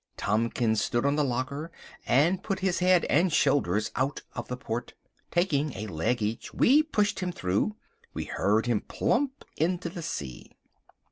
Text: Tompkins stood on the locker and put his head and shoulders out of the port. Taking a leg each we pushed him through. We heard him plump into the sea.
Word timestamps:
Tompkins 0.17 0.81
stood 0.83 1.05
on 1.05 1.15
the 1.15 1.23
locker 1.23 1.71
and 2.07 2.41
put 2.41 2.61
his 2.61 2.79
head 2.79 3.05
and 3.05 3.31
shoulders 3.31 3.91
out 3.95 4.23
of 4.33 4.47
the 4.47 4.57
port. 4.57 4.95
Taking 5.29 5.73
a 5.73 5.85
leg 5.85 6.23
each 6.23 6.55
we 6.55 6.81
pushed 6.81 7.19
him 7.19 7.31
through. 7.31 7.75
We 8.11 8.23
heard 8.25 8.65
him 8.65 8.81
plump 8.81 9.45
into 9.57 9.89
the 9.89 10.01
sea. 10.01 10.53